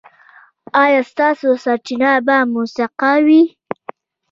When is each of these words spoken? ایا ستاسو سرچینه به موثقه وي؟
ایا 0.83 1.01
ستاسو 1.11 1.47
سرچینه 1.63 2.11
به 2.25 2.37
موثقه 2.53 3.11
وي؟ 3.25 3.43